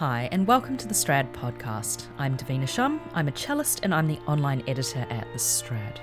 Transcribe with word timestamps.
Hi, 0.00 0.30
and 0.32 0.46
welcome 0.46 0.78
to 0.78 0.88
the 0.88 0.94
Strad 0.94 1.30
podcast. 1.34 2.06
I'm 2.16 2.34
Davina 2.34 2.66
Shum, 2.66 3.02
I'm 3.12 3.28
a 3.28 3.32
cellist, 3.32 3.80
and 3.82 3.94
I'm 3.94 4.08
the 4.08 4.18
online 4.20 4.64
editor 4.66 5.06
at 5.10 5.30
the 5.34 5.38
Strad. 5.38 6.00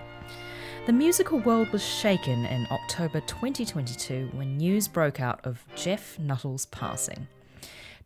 The 0.85 0.93
musical 0.93 1.39
world 1.39 1.71
was 1.71 1.83
shaken 1.83 2.45
in 2.45 2.68
October 2.70 3.21
2022 3.21 4.29
when 4.33 4.55
news 4.57 4.88
broke 4.88 5.20
out 5.20 5.43
of 5.43 5.65
Geoff 5.75 6.20
Nuttall's 6.20 6.68
passing. 6.68 7.27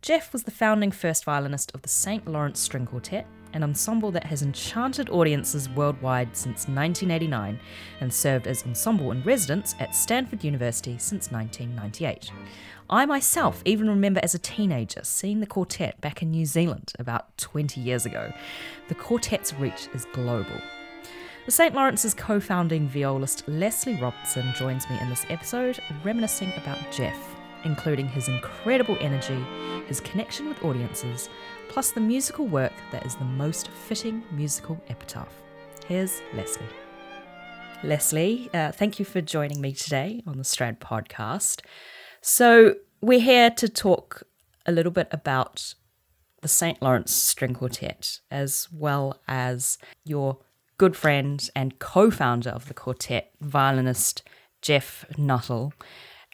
Geoff 0.00 0.32
was 0.32 0.44
the 0.44 0.50
founding 0.50 0.92
first 0.92 1.26
violinist 1.26 1.74
of 1.74 1.82
the 1.82 1.90
St. 1.90 2.26
Lawrence 2.26 2.58
String 2.58 2.86
Quartet, 2.86 3.26
an 3.52 3.62
ensemble 3.62 4.10
that 4.12 4.24
has 4.24 4.42
enchanted 4.42 5.10
audiences 5.10 5.68
worldwide 5.68 6.36
since 6.36 6.68
1989 6.68 7.58
and 8.00 8.12
served 8.12 8.46
as 8.46 8.64
ensemble 8.64 9.10
in 9.10 9.22
residence 9.22 9.74
at 9.78 9.94
Stanford 9.94 10.44
University 10.44 10.96
since 10.98 11.30
1998. 11.30 12.30
I 12.90 13.06
myself 13.06 13.62
even 13.64 13.88
remember 13.88 14.20
as 14.22 14.34
a 14.34 14.38
teenager 14.38 15.00
seeing 15.02 15.40
the 15.40 15.46
quartet 15.46 16.00
back 16.00 16.22
in 16.22 16.30
New 16.30 16.44
Zealand 16.44 16.92
about 16.98 17.36
20 17.38 17.80
years 17.80 18.04
ago. 18.04 18.32
The 18.88 18.94
quartet's 18.94 19.54
reach 19.54 19.88
is 19.94 20.06
global. 20.12 20.60
The 21.46 21.50
St. 21.50 21.74
Lawrence's 21.74 22.14
co 22.14 22.38
founding 22.38 22.86
violist 22.86 23.48
Lesley 23.48 23.98
Robertson 24.00 24.52
joins 24.54 24.88
me 24.88 24.98
in 25.00 25.08
this 25.08 25.26
episode, 25.28 25.80
reminiscing 26.04 26.52
about 26.56 26.78
Geoff, 26.92 27.34
including 27.64 28.06
his 28.06 28.28
incredible 28.28 28.96
energy, 29.00 29.44
his 29.88 30.00
connection 30.00 30.48
with 30.48 30.62
audiences, 30.64 31.28
plus 31.72 31.90
the 31.90 32.00
musical 32.00 32.46
work 32.46 32.72
that 32.90 33.06
is 33.06 33.16
the 33.16 33.24
most 33.24 33.68
fitting 33.68 34.22
musical 34.30 34.78
epitaph. 34.90 35.32
Here's 35.88 36.20
Lesley. 36.34 36.66
Lesley, 37.82 38.50
uh, 38.52 38.72
thank 38.72 38.98
you 38.98 39.06
for 39.06 39.22
joining 39.22 39.58
me 39.62 39.72
today 39.72 40.22
on 40.26 40.36
the 40.36 40.44
Strad 40.44 40.80
podcast. 40.80 41.62
So, 42.20 42.74
we're 43.00 43.20
here 43.20 43.48
to 43.52 43.68
talk 43.70 44.22
a 44.66 44.70
little 44.70 44.92
bit 44.92 45.08
about 45.10 45.74
the 46.42 46.48
St. 46.48 46.80
Lawrence 46.82 47.10
String 47.10 47.54
Quartet, 47.54 48.20
as 48.30 48.68
well 48.70 49.18
as 49.26 49.78
your 50.04 50.38
good 50.76 50.94
friend 50.94 51.48
and 51.56 51.78
co 51.78 52.10
founder 52.10 52.50
of 52.50 52.68
the 52.68 52.74
quartet, 52.74 53.32
violinist 53.40 54.22
Geoff 54.60 55.06
Nuttall. 55.16 55.72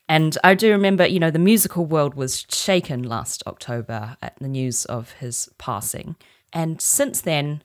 And 0.09 0.39
I 0.43 0.55
do 0.55 0.71
remember, 0.71 1.07
you 1.07 1.21
know, 1.21 1.31
the 1.31 1.39
musical 1.39 1.85
world 1.85 2.15
was 2.15 2.47
shaken 2.49 3.03
last 3.03 3.43
October 3.47 4.17
at 4.23 4.37
the 4.41 4.49
news 4.49 4.85
of 4.87 5.13
his 5.13 5.51
passing. 5.59 6.17
And 6.53 6.81
since 6.81 7.21
then, 7.21 7.63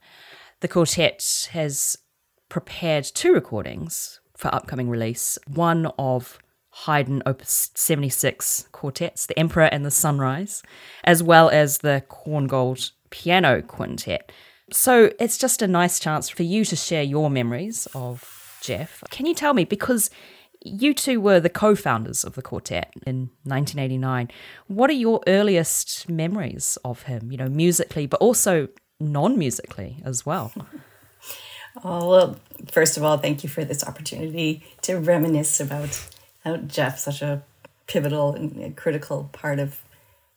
the 0.59 0.67
quartet 0.67 1.49
has 1.51 1.97
prepared 2.49 3.05
two 3.05 3.33
recordings 3.33 4.19
for 4.35 4.53
upcoming 4.53 4.89
release 4.89 5.39
one 5.47 5.87
of 5.97 6.37
Haydn 6.85 7.21
Opus 7.25 7.71
76 7.75 8.67
quartets, 8.71 9.25
The 9.25 9.37
Emperor 9.39 9.65
and 9.65 9.85
the 9.85 9.91
Sunrise, 9.91 10.63
as 11.03 11.21
well 11.21 11.49
as 11.49 11.77
the 11.77 12.03
Korngold 12.09 12.91
Piano 13.09 13.61
Quintet. 13.61 14.31
So 14.71 15.11
it's 15.19 15.37
just 15.37 15.61
a 15.61 15.67
nice 15.67 15.99
chance 15.99 16.29
for 16.29 16.43
you 16.43 16.65
to 16.65 16.75
share 16.75 17.03
your 17.03 17.29
memories 17.29 17.87
of 17.93 18.57
Geoff. 18.61 19.03
Can 19.11 19.25
you 19.25 19.35
tell 19.35 19.53
me, 19.53 19.65
because 19.65 20.09
you 20.63 20.93
two 20.93 21.19
were 21.19 21.39
the 21.39 21.49
co 21.49 21.75
founders 21.75 22.23
of 22.23 22.35
the 22.35 22.41
quartet 22.41 22.93
in 23.05 23.29
1989, 23.43 24.31
what 24.67 24.89
are 24.89 24.93
your 24.93 25.21
earliest 25.27 26.09
memories 26.09 26.77
of 26.83 27.03
him, 27.03 27.31
you 27.31 27.37
know, 27.37 27.49
musically, 27.49 28.07
but 28.07 28.19
also 28.19 28.69
non 28.99 29.37
musically 29.37 29.97
as 30.03 30.25
well? 30.25 30.53
Oh, 31.83 32.07
well, 32.07 32.39
first 32.71 32.97
of 32.97 33.03
all, 33.03 33.17
thank 33.17 33.41
you 33.43 33.49
for 33.49 33.65
this 33.65 33.83
opportunity 33.83 34.63
to 34.83 34.99
reminisce 34.99 35.59
about 35.59 36.07
Geoff, 36.67 36.99
such 36.99 37.23
a 37.23 37.41
pivotal 37.87 38.35
and 38.35 38.77
critical 38.77 39.29
part 39.33 39.57
of 39.57 39.81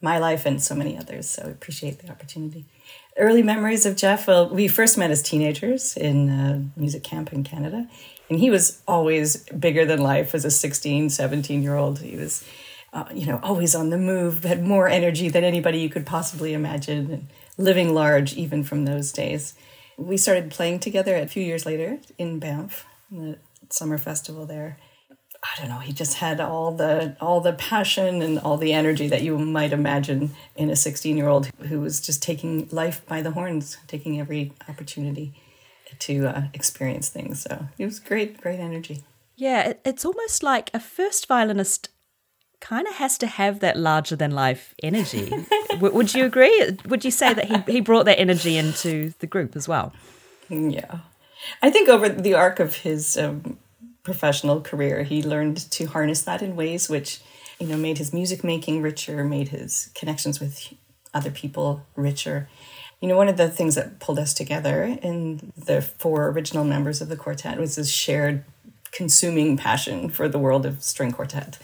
my 0.00 0.18
life 0.18 0.46
and 0.46 0.62
so 0.62 0.74
many 0.74 0.96
others. 0.96 1.28
So 1.28 1.42
I 1.44 1.50
appreciate 1.50 1.98
the 1.98 2.10
opportunity. 2.10 2.64
Early 3.18 3.42
memories 3.42 3.84
of 3.84 3.96
Geoff. 3.96 4.26
Well, 4.26 4.48
we 4.48 4.68
first 4.68 4.96
met 4.96 5.10
as 5.10 5.22
teenagers 5.22 5.96
in 5.96 6.30
a 6.30 6.64
music 6.78 7.02
camp 7.02 7.32
in 7.32 7.44
Canada. 7.44 7.88
And 8.28 8.38
he 8.38 8.50
was 8.50 8.82
always 8.88 9.44
bigger 9.50 9.84
than 9.84 10.00
life 10.00 10.34
as 10.34 10.44
a 10.44 10.50
16, 10.50 11.10
17 11.10 11.62
year 11.62 11.76
old. 11.76 12.00
He 12.00 12.16
was, 12.16 12.44
uh, 12.92 13.04
you 13.14 13.26
know, 13.26 13.38
always 13.42 13.74
on 13.74 13.90
the 13.90 13.98
move, 13.98 14.44
had 14.44 14.64
more 14.64 14.88
energy 14.88 15.28
than 15.28 15.44
anybody 15.44 15.78
you 15.78 15.88
could 15.88 16.06
possibly 16.06 16.52
imagine, 16.52 17.10
and 17.10 17.28
living 17.56 17.94
large 17.94 18.34
even 18.34 18.64
from 18.64 18.84
those 18.84 19.12
days. 19.12 19.54
We 19.96 20.16
started 20.16 20.50
playing 20.50 20.80
together 20.80 21.16
a 21.16 21.26
few 21.26 21.42
years 21.42 21.64
later 21.64 21.98
in 22.18 22.38
Banff, 22.38 22.84
the 23.10 23.38
summer 23.70 23.98
festival 23.98 24.44
there. 24.44 24.78
I 25.42 25.60
don't 25.60 25.70
know, 25.70 25.78
he 25.78 25.92
just 25.92 26.14
had 26.14 26.40
all 26.40 26.72
the 26.72 27.16
all 27.20 27.40
the 27.40 27.52
passion 27.52 28.20
and 28.20 28.38
all 28.38 28.56
the 28.56 28.72
energy 28.72 29.06
that 29.08 29.22
you 29.22 29.38
might 29.38 29.72
imagine 29.72 30.34
in 30.56 30.70
a 30.70 30.76
16 30.76 31.16
year 31.16 31.28
old 31.28 31.46
who 31.68 31.80
was 31.80 32.00
just 32.00 32.22
taking 32.22 32.68
life 32.72 33.06
by 33.06 33.22
the 33.22 33.30
horns, 33.30 33.76
taking 33.86 34.18
every 34.18 34.52
opportunity 34.68 35.34
to 36.00 36.26
uh, 36.26 36.42
experience 36.54 37.08
things. 37.08 37.42
So 37.42 37.66
it 37.78 37.84
was 37.84 37.98
great, 37.98 38.40
great 38.40 38.60
energy. 38.60 39.04
Yeah, 39.36 39.74
it's 39.84 40.04
almost 40.04 40.42
like 40.42 40.70
a 40.72 40.80
first 40.80 41.28
violinist 41.28 41.90
kind 42.60 42.86
of 42.86 42.94
has 42.94 43.18
to 43.18 43.26
have 43.26 43.60
that 43.60 43.76
larger 43.76 44.16
than 44.16 44.30
life 44.30 44.74
energy. 44.82 45.30
would 45.80 46.14
you 46.14 46.24
agree? 46.24 46.70
Would 46.86 47.04
you 47.04 47.10
say 47.10 47.34
that 47.34 47.44
he, 47.44 47.72
he 47.72 47.80
brought 47.80 48.06
that 48.06 48.18
energy 48.18 48.56
into 48.56 49.12
the 49.18 49.26
group 49.26 49.56
as 49.56 49.68
well? 49.68 49.92
Yeah. 50.48 51.00
I 51.62 51.70
think 51.70 51.88
over 51.88 52.08
the 52.08 52.34
arc 52.34 52.60
of 52.60 52.76
his 52.76 53.16
um, 53.18 53.58
professional 54.02 54.60
career, 54.60 55.02
he 55.02 55.22
learned 55.22 55.70
to 55.72 55.86
harness 55.86 56.22
that 56.22 56.42
in 56.42 56.56
ways 56.56 56.88
which, 56.88 57.20
you 57.60 57.66
know, 57.66 57.76
made 57.76 57.98
his 57.98 58.12
music 58.12 58.42
making 58.42 58.82
richer, 58.82 59.22
made 59.22 59.48
his 59.48 59.90
connections 59.94 60.40
with 60.40 60.72
other 61.12 61.30
people 61.30 61.84
richer. 61.94 62.48
You 63.00 63.08
know, 63.08 63.16
one 63.16 63.28
of 63.28 63.36
the 63.36 63.48
things 63.48 63.74
that 63.74 63.98
pulled 64.00 64.18
us 64.18 64.32
together 64.32 64.84
in 64.84 65.52
the 65.56 65.82
four 65.82 66.28
original 66.28 66.64
members 66.64 67.00
of 67.00 67.08
the 67.08 67.16
quartet 67.16 67.58
was 67.58 67.76
this 67.76 67.90
shared 67.90 68.44
consuming 68.90 69.56
passion 69.56 70.08
for 70.08 70.28
the 70.28 70.38
world 70.38 70.64
of 70.64 70.82
string 70.82 71.12
quartet 71.12 71.58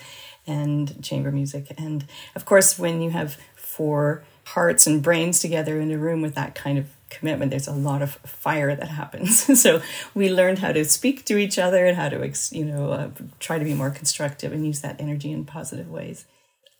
and 0.46 1.02
chamber 1.02 1.32
music. 1.32 1.72
And 1.78 2.04
of 2.34 2.44
course, 2.44 2.78
when 2.78 3.00
you 3.00 3.10
have 3.10 3.38
four 3.54 4.22
hearts 4.44 4.86
and 4.86 5.02
brains 5.02 5.40
together 5.40 5.80
in 5.80 5.90
a 5.90 5.98
room 5.98 6.20
with 6.20 6.34
that 6.34 6.54
kind 6.54 6.78
of 6.78 6.86
commitment, 7.08 7.50
there's 7.50 7.68
a 7.68 7.72
lot 7.72 8.02
of 8.02 8.12
fire 8.26 8.74
that 8.74 8.88
happens. 8.88 9.60
so 9.60 9.80
we 10.14 10.30
learned 10.30 10.58
how 10.58 10.72
to 10.72 10.84
speak 10.84 11.24
to 11.26 11.38
each 11.38 11.58
other 11.58 11.86
and 11.86 11.96
how 11.96 12.08
to, 12.08 12.32
you 12.50 12.64
know, 12.64 12.92
uh, 12.92 13.10
try 13.38 13.58
to 13.58 13.64
be 13.64 13.74
more 13.74 13.90
constructive 13.90 14.52
and 14.52 14.66
use 14.66 14.80
that 14.80 15.00
energy 15.00 15.32
in 15.32 15.44
positive 15.44 15.90
ways. 15.90 16.26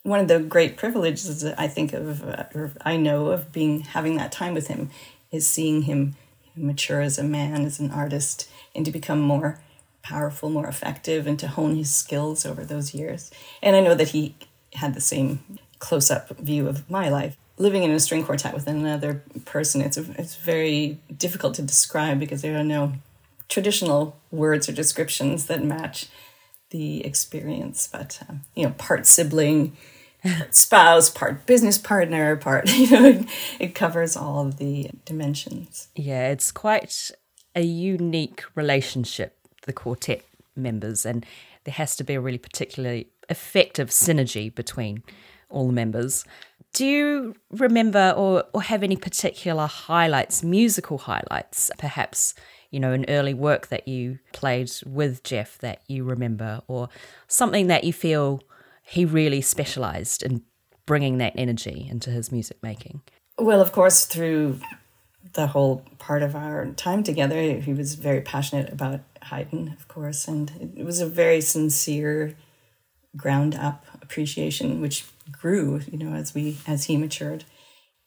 One 0.03 0.21
of 0.21 0.29
the 0.29 0.41
great 0.41 0.77
privileges 0.77 1.45
I 1.45 1.69
think 1.69 1.93
of, 1.93 2.23
uh, 2.23 2.45
or 2.55 2.73
I 2.85 2.97
know 2.97 3.27
of 3.27 3.53
being 3.53 3.81
having 3.81 4.17
that 4.17 4.33
time 4.33 4.55
with 4.55 4.69
him, 4.69 4.91
is 5.31 5.47
seeing 5.47 5.83
him 5.83 6.17
mature 6.57 7.01
as 7.01 7.19
a 7.19 7.25
man, 7.25 7.65
as 7.65 7.79
an 7.79 7.91
artist, 7.91 8.51
and 8.75 8.85
to 8.85 8.91
become 8.91 9.21
more 9.21 9.61
powerful, 10.03 10.51
more 10.51 10.67
effective, 10.67 11.27
and 11.27 11.39
to 11.39 11.49
hone 11.49 11.77
his 11.77 11.95
skills 11.95 12.45
over 12.45 12.65
those 12.65 12.95
years. 12.95 13.31
And 13.63 13.77
I 13.77 13.81
know 13.81 13.95
that 13.95 14.09
he 14.09 14.35
had 14.75 14.95
the 14.95 15.01
same 15.01 15.59
close 15.79 16.11
up 16.11 16.31
view 16.39 16.69
of 16.69 16.91
my 16.91 17.09
life 17.09 17.37
living 17.63 17.85
in 17.85 17.91
a 17.91 18.01
string 18.01 18.25
quartet 18.25 18.55
with 18.55 18.67
another 18.67 19.23
person, 19.45 19.81
it's 19.81 19.97
a, 19.97 20.05
it's 20.19 20.37
very 20.37 20.99
difficult 21.17 21.55
to 21.55 21.63
describe 21.63 22.19
because 22.19 22.43
there 22.43 22.59
are 22.59 22.65
no 22.65 22.95
traditional 23.49 24.17
words 24.31 24.69
or 24.69 24.73
descriptions 24.73 25.47
that 25.47 25.63
match 25.65 26.09
the 26.71 27.05
experience. 27.05 27.89
But 27.91 28.21
um, 28.29 28.43
you 28.55 28.65
know, 28.65 28.75
part 28.79 29.07
sibling, 29.07 29.77
spouse, 30.51 31.11
part 31.11 31.47
business 31.47 31.79
partner, 31.79 32.37
part 32.37 32.73
you 32.75 32.91
know, 32.91 33.25
it 33.59 33.75
covers 33.75 34.17
all 34.17 34.47
of 34.47 34.59
the 34.59 34.91
dimensions. 35.05 35.89
Yeah, 35.95 36.29
it's 36.29 36.53
quite 36.53 37.11
a 37.55 37.63
unique 37.63 38.45
relationship 38.55 39.37
the 39.67 39.73
quartet 39.73 40.25
members, 40.57 41.07
and 41.07 41.25
there 41.65 41.75
has 41.75 41.97
to 41.97 42.05
be 42.05 42.15
a 42.15 42.21
really 42.21 42.39
particularly 42.39 43.09
effective 43.29 43.89
synergy 43.89 44.53
between 44.55 45.03
all 45.49 45.67
the 45.67 45.73
members. 45.73 46.25
Do 46.73 46.87
you 46.87 47.35
remember 47.51 48.15
or, 48.17 48.45
or 48.53 48.63
have 48.63 48.83
any 48.83 48.97
particular 48.97 49.67
highlights, 49.67 50.43
musical 50.43 50.99
highlights, 50.99 51.71
perhaps, 51.79 52.35
you 52.71 52.81
know, 52.81 52.93
an 52.93 53.05
early 53.09 53.35
work 53.35 53.69
that 53.69 53.87
you 53.87 54.19
played 54.33 54.71
with 54.87 55.23
Geoff 55.23 55.59
that 55.59 55.83
you 55.87 56.05
remember, 56.05 56.63
or 56.67 56.89
something 57.29 57.67
that 57.67 57.85
you 57.85 57.93
feel 57.93 58.43
he 58.83 59.05
really 59.05 59.41
specialized 59.41 60.23
in 60.23 60.43
bringing 60.87 61.19
that 61.19 61.33
energy 61.37 61.87
into 61.91 62.11
his 62.11 62.31
music 62.33 62.59
making? 62.63 63.01
Well, 63.39 63.61
of 63.61 63.73
course, 63.73 64.05
through 64.05 64.61
the 65.35 65.47
whole 65.47 65.85
part 65.99 66.23
of 66.23 66.35
our 66.37 66.67
time 66.73 67.03
together, 67.03 67.41
he 67.61 67.73
was 67.73 67.95
very 67.95 68.21
passionate 68.21 68.73
about 68.73 69.01
Haydn, 69.23 69.69
of 69.79 69.89
course, 69.89 70.29
and 70.29 70.75
it 70.77 70.85
was 70.85 71.01
a 71.01 71.07
very 71.07 71.41
sincere, 71.41 72.37
ground 73.17 73.55
up 73.55 73.85
appreciation, 74.01 74.81
which 74.81 75.05
grew, 75.31 75.81
you 75.91 75.99
know, 75.99 76.15
as 76.15 76.35
we 76.35 76.59
as 76.67 76.85
he 76.85 76.97
matured. 76.97 77.45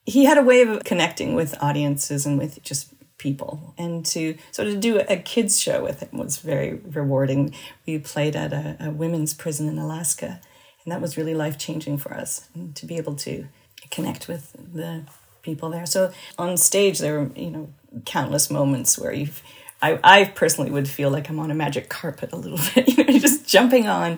He 0.05 0.25
had 0.25 0.37
a 0.37 0.43
way 0.43 0.61
of 0.61 0.83
connecting 0.83 1.33
with 1.35 1.61
audiences 1.61 2.25
and 2.25 2.37
with 2.37 2.61
just 2.63 2.93
people 3.17 3.73
and 3.77 4.05
to 4.05 4.37
sort 4.51 4.67
of 4.67 4.79
do 4.79 4.99
a 4.99 5.15
kids 5.15 5.59
show 5.59 5.81
with 5.81 6.01
him 6.01 6.19
was 6.19 6.37
very 6.37 6.73
rewarding 6.73 7.55
we 7.87 7.97
played 7.97 8.35
at 8.35 8.51
a, 8.51 8.75
a 8.79 8.91
women's 8.91 9.33
prison 9.33 9.69
in 9.69 9.77
alaska 9.77 10.41
and 10.85 10.91
that 10.91 11.01
was 11.01 11.17
really 11.17 11.33
life 11.33 11.57
changing 11.57 11.97
for 11.97 12.13
us 12.13 12.47
mm, 12.57 12.73
to 12.75 12.85
be 12.85 12.97
able 12.97 13.15
to 13.15 13.47
connect 13.91 14.27
with 14.27 14.55
the 14.73 15.03
people 15.41 15.69
there. 15.69 15.85
So 15.85 16.11
on 16.37 16.55
stage, 16.57 16.99
there 16.99 17.19
were 17.19 17.31
you 17.35 17.49
know 17.49 17.69
countless 18.05 18.49
moments 18.49 18.97
where 18.97 19.11
you've. 19.11 19.41
I, 19.81 19.99
I 20.03 20.23
personally 20.23 20.71
would 20.71 20.87
feel 20.87 21.09
like 21.09 21.29
I'm 21.29 21.37
on 21.37 21.51
a 21.51 21.53
magic 21.53 21.89
carpet 21.89 22.31
a 22.31 22.37
little 22.37 22.57
bit, 22.75 22.97
you 22.97 23.03
know, 23.03 23.19
just 23.19 23.45
jumping 23.45 23.87
on. 23.87 24.17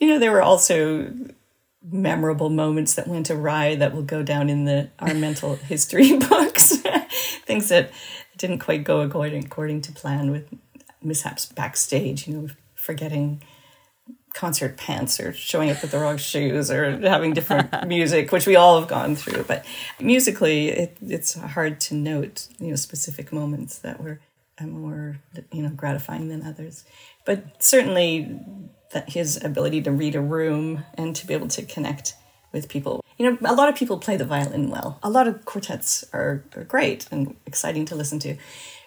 You 0.00 0.08
know, 0.08 0.18
there 0.18 0.32
were 0.32 0.42
also 0.42 1.12
memorable 1.90 2.50
moments 2.50 2.94
that 2.94 3.08
went 3.08 3.30
awry 3.30 3.74
that 3.76 3.94
will 3.94 4.02
go 4.02 4.22
down 4.22 4.48
in 4.48 4.64
the 4.64 4.90
our 4.98 5.14
mental 5.14 5.56
history 5.72 6.16
books. 6.28 6.82
Things 7.44 7.68
that 7.68 7.90
didn't 8.36 8.58
quite 8.58 8.84
go 8.84 9.02
according 9.02 9.44
according 9.44 9.82
to 9.82 9.92
plan 9.92 10.30
with 10.30 10.48
mishaps 11.02 11.46
backstage, 11.46 12.26
you 12.26 12.34
know, 12.34 12.48
forgetting 12.74 13.42
concert 14.34 14.76
pants 14.76 15.20
or 15.20 15.32
showing 15.32 15.70
up 15.70 15.82
with 15.82 15.90
the 15.90 15.98
wrong 15.98 16.16
shoes 16.16 16.70
or 16.70 16.98
having 17.00 17.32
different 17.32 17.70
music, 17.86 18.32
which 18.32 18.46
we 18.46 18.56
all 18.56 18.78
have 18.80 18.88
gone 18.88 19.14
through. 19.14 19.44
But 19.44 19.64
musically, 20.00 20.68
it, 20.68 20.96
it's 21.06 21.34
hard 21.34 21.80
to 21.82 21.94
note, 21.94 22.48
you 22.58 22.68
know, 22.68 22.76
specific 22.76 23.32
moments 23.32 23.78
that 23.78 24.02
were 24.02 24.20
uh, 24.60 24.66
more, 24.66 25.18
you 25.52 25.62
know, 25.62 25.70
gratifying 25.70 26.28
than 26.28 26.42
others. 26.42 26.84
But 27.24 27.62
certainly, 27.62 28.40
that 28.92 29.10
his 29.10 29.42
ability 29.42 29.82
to 29.82 29.90
read 29.90 30.14
a 30.14 30.20
room 30.20 30.84
and 30.94 31.16
to 31.16 31.26
be 31.26 31.34
able 31.34 31.48
to 31.48 31.62
connect 31.62 32.14
with 32.52 32.68
people. 32.68 33.02
You 33.18 33.30
know, 33.30 33.38
a 33.44 33.54
lot 33.54 33.68
of 33.68 33.74
people 33.74 33.98
play 33.98 34.16
the 34.16 34.24
violin 34.24 34.70
well. 34.70 34.98
A 35.02 35.10
lot 35.10 35.26
of 35.26 35.44
quartets 35.44 36.04
are, 36.12 36.44
are 36.54 36.64
great 36.64 37.06
and 37.10 37.36
exciting 37.46 37.84
to 37.86 37.94
listen 37.94 38.18
to. 38.20 38.36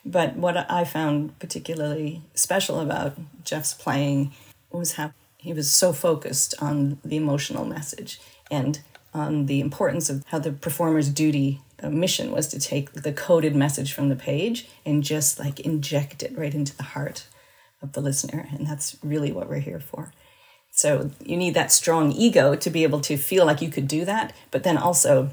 But 0.05 0.35
what 0.35 0.69
I 0.69 0.83
found 0.83 1.37
particularly 1.39 2.21
special 2.35 2.79
about 2.79 3.17
Geoff's 3.43 3.73
playing 3.73 4.33
was 4.71 4.93
how 4.93 5.13
he 5.45 5.53
was 5.53 5.71
so 5.71 5.93
focused 5.93 6.55
on 6.59 6.97
the 7.05 7.15
emotional 7.15 7.65
message 7.65 8.19
and 8.49 8.79
on 9.13 9.45
the 9.45 9.61
importance 9.61 10.09
of 10.09 10.25
how 10.29 10.39
the 10.39 10.51
performer's 10.51 11.07
duty 11.07 11.61
uh, 11.83 11.89
mission 11.91 12.31
was 12.31 12.47
to 12.47 12.59
take 12.59 12.91
the 12.93 13.13
coded 13.13 13.55
message 13.55 13.93
from 13.93 14.09
the 14.09 14.15
page 14.15 14.67
and 14.87 15.03
just 15.03 15.37
like 15.37 15.59
inject 15.59 16.23
it 16.23 16.35
right 16.35 16.55
into 16.55 16.75
the 16.75 16.81
heart 16.95 17.27
of 17.79 17.93
the 17.93 18.01
listener. 18.01 18.47
And 18.51 18.65
that's 18.65 18.97
really 19.03 19.31
what 19.31 19.47
we're 19.47 19.59
here 19.59 19.79
for. 19.79 20.11
So 20.71 21.11
you 21.23 21.37
need 21.37 21.53
that 21.53 21.71
strong 21.71 22.11
ego 22.11 22.55
to 22.55 22.69
be 22.71 22.81
able 22.81 23.01
to 23.01 23.15
feel 23.15 23.45
like 23.45 23.61
you 23.61 23.69
could 23.69 23.87
do 23.87 24.03
that 24.03 24.33
but 24.49 24.63
then 24.63 24.77
also 24.77 25.29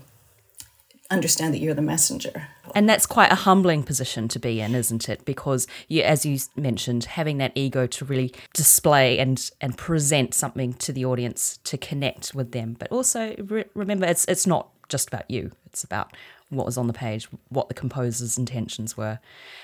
understand 1.12 1.54
that 1.54 1.58
you're 1.58 1.74
the 1.74 1.82
messenger. 1.82 2.48
And 2.74 2.88
that's 2.88 3.06
quite 3.06 3.30
a 3.30 3.36
humbling 3.36 3.82
position 3.82 4.28
to 4.28 4.38
be 4.38 4.60
in, 4.60 4.74
isn't 4.74 5.08
it? 5.08 5.24
Because 5.24 5.66
you, 5.88 6.02
as 6.02 6.24
you 6.24 6.38
mentioned, 6.56 7.04
having 7.04 7.38
that 7.38 7.52
ego 7.54 7.86
to 7.86 8.04
really 8.04 8.32
display 8.54 9.18
and 9.18 9.50
and 9.60 9.76
present 9.76 10.34
something 10.34 10.74
to 10.74 10.92
the 10.92 11.04
audience 11.04 11.58
to 11.64 11.76
connect 11.76 12.34
with 12.34 12.52
them, 12.52 12.76
but 12.78 12.90
also 12.90 13.34
re- 13.38 13.64
remember 13.74 14.06
it's 14.06 14.24
it's 14.24 14.46
not 14.46 14.70
just 14.88 15.08
about 15.08 15.30
you. 15.30 15.52
It's 15.66 15.84
about 15.84 16.16
what 16.50 16.66
was 16.66 16.76
on 16.76 16.86
the 16.86 16.92
page, 16.92 17.28
what 17.48 17.68
the 17.68 17.74
composer's 17.74 18.36
intentions 18.38 18.96
were. 18.96 19.18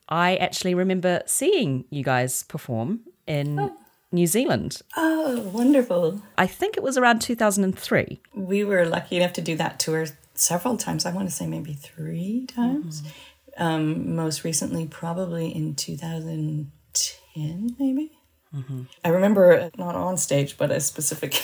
I 0.09 0.37
actually 0.37 0.75
remember 0.75 1.23
seeing 1.27 1.85
you 1.91 2.03
guys 2.03 2.43
perform 2.45 3.01
in 3.27 3.59
oh. 3.59 3.77
New 4.11 4.27
Zealand. 4.27 4.81
Oh, 4.97 5.41
wonderful. 5.53 6.23
I 6.39 6.47
think 6.47 6.77
it 6.77 6.83
was 6.83 6.97
around 6.97 7.21
2003. 7.21 8.21
We 8.35 8.65
were 8.65 8.87
lucky 8.87 9.17
enough 9.17 9.35
to 9.35 9.43
do 9.43 9.55
that 9.57 9.79
tour 9.79 10.07
several 10.39 10.77
times. 10.77 11.07
I 11.07 11.13
want 11.13 11.29
to 11.29 11.35
say 11.35 11.47
maybe 11.47 11.75
three 11.75 12.47
times. 12.47 13.03
Mm-hmm. 13.03 13.63
Um, 13.63 14.15
most 14.15 14.45
recently, 14.45 14.87
probably 14.87 15.55
in 15.55 15.75
2010, 15.75 17.77
maybe. 17.79 18.13
Mm-hmm. 18.55 18.83
I 19.05 19.11
remember 19.11 19.71
not 19.77 19.95
on 19.95 20.17
stage, 20.17 20.57
but 20.57 20.71
a 20.71 20.81
specific 20.81 21.35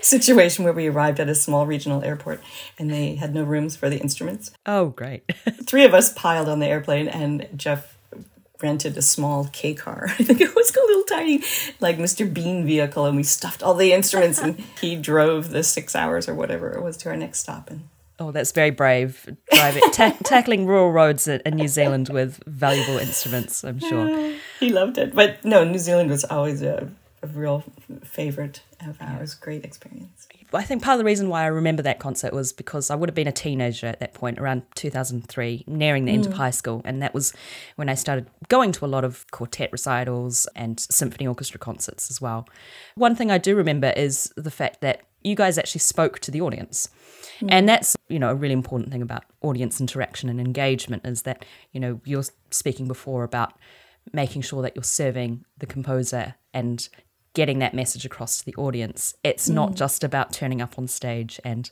situation 0.00 0.64
where 0.64 0.72
we 0.72 0.86
arrived 0.86 1.20
at 1.20 1.28
a 1.28 1.34
small 1.34 1.66
regional 1.66 2.02
airport 2.02 2.40
and 2.78 2.90
they 2.90 3.16
had 3.16 3.34
no 3.34 3.42
rooms 3.42 3.76
for 3.76 3.90
the 3.90 3.98
instruments. 3.98 4.52
Oh, 4.64 4.86
great. 4.86 5.30
Three 5.66 5.84
of 5.84 5.92
us 5.92 6.10
piled 6.12 6.48
on 6.48 6.60
the 6.60 6.66
airplane, 6.66 7.08
and 7.08 7.48
Geoff 7.56 7.96
rented 8.62 8.96
a 8.96 9.02
small 9.02 9.50
K 9.52 9.74
car. 9.74 10.06
I 10.18 10.22
think 10.22 10.40
it 10.40 10.54
was 10.54 10.74
a 10.74 10.80
little 10.80 11.04
tiny, 11.04 11.42
like 11.80 11.98
Mr. 11.98 12.32
Bean 12.32 12.64
vehicle, 12.64 13.04
and 13.04 13.16
we 13.16 13.22
stuffed 13.22 13.62
all 13.62 13.74
the 13.74 13.92
instruments, 13.92 14.38
and 14.38 14.58
he 14.80 14.96
drove 14.96 15.50
the 15.50 15.62
six 15.62 15.94
hours 15.94 16.28
or 16.28 16.34
whatever 16.34 16.72
it 16.72 16.82
was 16.82 16.96
to 16.98 17.10
our 17.10 17.16
next 17.16 17.40
stop. 17.40 17.70
And 17.70 17.88
Oh, 18.18 18.32
that's 18.32 18.52
very 18.52 18.70
brave. 18.70 19.36
Driving, 19.52 19.82
ta- 19.92 20.16
tackling 20.24 20.66
rural 20.66 20.90
roads 20.92 21.28
in 21.28 21.56
New 21.56 21.68
Zealand 21.68 22.08
with 22.08 22.42
valuable 22.46 22.98
instruments, 22.98 23.62
I'm 23.62 23.78
sure. 23.78 24.34
he 24.58 24.70
loved 24.70 24.98
it. 24.98 25.14
But 25.14 25.44
no, 25.44 25.64
New 25.64 25.78
Zealand 25.78 26.10
was 26.10 26.24
always 26.24 26.62
a, 26.62 26.88
a 27.22 27.26
real 27.26 27.64
favorite 28.04 28.62
of 28.86 28.96
ours. 29.00 29.34
Great 29.34 29.64
experience. 29.64 30.28
I 30.54 30.62
think 30.62 30.82
part 30.82 30.94
of 30.94 30.98
the 30.98 31.04
reason 31.04 31.28
why 31.28 31.42
I 31.42 31.46
remember 31.46 31.82
that 31.82 31.98
concert 31.98 32.32
was 32.32 32.52
because 32.52 32.90
I 32.90 32.94
would 32.94 33.08
have 33.08 33.14
been 33.14 33.28
a 33.28 33.32
teenager 33.32 33.86
at 33.86 34.00
that 34.00 34.14
point, 34.14 34.38
around 34.38 34.62
2003, 34.74 35.64
nearing 35.66 36.04
the 36.04 36.12
end 36.12 36.24
mm. 36.24 36.28
of 36.28 36.34
high 36.34 36.50
school. 36.50 36.82
And 36.84 37.02
that 37.02 37.12
was 37.12 37.32
when 37.76 37.88
I 37.88 37.94
started 37.94 38.26
going 38.48 38.72
to 38.72 38.84
a 38.84 38.86
lot 38.86 39.04
of 39.04 39.30
quartet 39.32 39.70
recitals 39.72 40.46
and 40.54 40.78
symphony 40.78 41.26
orchestra 41.26 41.58
concerts 41.58 42.10
as 42.10 42.20
well. 42.20 42.48
One 42.94 43.14
thing 43.14 43.30
I 43.30 43.38
do 43.38 43.56
remember 43.56 43.92
is 43.96 44.32
the 44.36 44.50
fact 44.50 44.80
that 44.80 45.02
you 45.26 45.34
guys 45.34 45.58
actually 45.58 45.80
spoke 45.80 46.20
to 46.20 46.30
the 46.30 46.40
audience. 46.40 46.88
Mm. 47.40 47.48
And 47.50 47.68
that's, 47.68 47.96
you 48.08 48.18
know, 48.18 48.30
a 48.30 48.34
really 48.34 48.54
important 48.54 48.92
thing 48.92 49.02
about 49.02 49.24
audience 49.42 49.80
interaction 49.80 50.28
and 50.28 50.40
engagement 50.40 51.04
is 51.04 51.22
that, 51.22 51.44
you 51.72 51.80
know, 51.80 52.00
you're 52.04 52.24
speaking 52.50 52.86
before 52.86 53.24
about 53.24 53.52
making 54.12 54.42
sure 54.42 54.62
that 54.62 54.76
you're 54.76 54.84
serving 54.84 55.44
the 55.58 55.66
composer 55.66 56.36
and 56.54 56.88
getting 57.34 57.58
that 57.58 57.74
message 57.74 58.06
across 58.06 58.38
to 58.38 58.44
the 58.44 58.54
audience. 58.54 59.16
It's 59.24 59.48
mm. 59.48 59.54
not 59.54 59.74
just 59.74 60.04
about 60.04 60.32
turning 60.32 60.62
up 60.62 60.78
on 60.78 60.86
stage 60.86 61.40
and 61.44 61.68